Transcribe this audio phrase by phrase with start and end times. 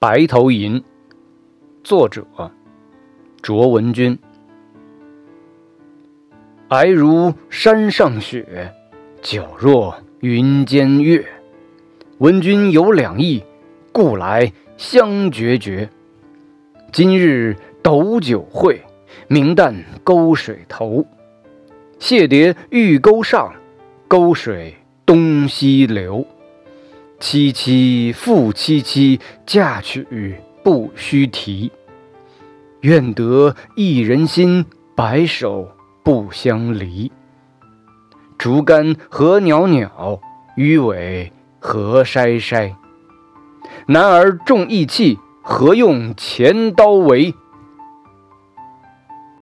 [0.00, 0.80] 白头吟，
[1.82, 2.24] 作者
[3.42, 4.16] 卓文君。
[6.68, 8.72] 皑如山上雪，
[9.20, 11.26] 皎若云间月。
[12.18, 13.42] 闻君有两意，
[13.90, 15.90] 故来相决绝。
[16.92, 18.80] 今日斗酒会，
[19.26, 19.74] 明旦
[20.04, 21.04] 沟水头。
[21.98, 23.52] 谢蝶玉钩上，
[24.06, 26.24] 沟水东西流。
[27.20, 31.70] 凄凄复凄凄，嫁娶不须啼。
[32.82, 35.68] 愿得一人心，白首
[36.04, 37.10] 不相离。
[38.38, 40.20] 竹竿何袅袅，
[40.54, 42.72] 鱼尾何筛筛。
[43.88, 47.34] 男儿重义气，何用钱刀为？